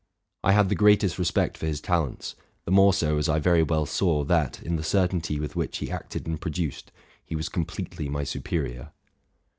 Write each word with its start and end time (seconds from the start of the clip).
I 0.43 0.53
had 0.53 0.69
the 0.69 0.73
greatest 0.73 1.19
respect 1.19 1.55
for 1.59 1.67
his 1.67 1.79
talents, 1.79 2.33
the 2.65 2.71
more 2.71 2.91
so 2.91 3.19
as 3.19 3.29
I 3.29 3.37
very 3.37 3.61
well 3.61 3.85
saw, 3.85 4.23
that, 4.23 4.59
in 4.63 4.75
the 4.75 4.81
certainty 4.83 5.39
with 5.39 5.55
which 5.55 5.77
he 5.77 5.91
acted 5.91 6.25
and 6.25 6.41
produced, 6.41 6.91
he 7.23 7.35
was 7.35 7.49
completely 7.49 8.09
my 8.09 8.23
superior. 8.23 8.93